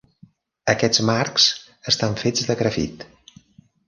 Aquests 0.71 1.01
marcs 1.09 1.45
estan 1.91 2.15
fets 2.21 2.47
de 2.47 2.57
grafit. 2.63 3.05